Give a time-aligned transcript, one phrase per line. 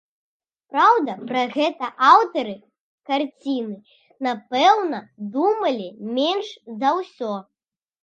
[0.75, 2.55] Праўда, пра гэта аўтары
[3.11, 3.77] карціны,
[4.31, 4.97] напэўна,
[5.39, 5.89] думалі
[6.21, 6.47] менш
[6.85, 7.33] за ўсё.